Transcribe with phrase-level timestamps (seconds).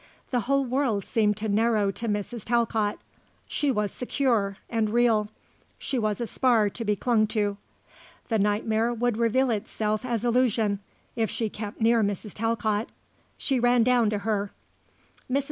[0.31, 2.43] The whole world seemed to narrow to Mrs.
[2.43, 2.97] Talcott.
[3.47, 5.29] She was secure and real.
[5.77, 7.57] She was a spar to be clung to.
[8.27, 10.79] The nightmare would reveal itself as illusion
[11.15, 12.33] if she kept near Mrs.
[12.33, 12.89] Talcott.
[13.37, 14.51] She ran down to her.
[15.31, 15.39] Mrs.